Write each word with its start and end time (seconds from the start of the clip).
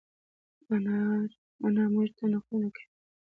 انا 1.65 1.83
مونږ 1.93 2.09
ته 2.17 2.23
نقلونه 2.33 2.69
کوی 2.75 2.85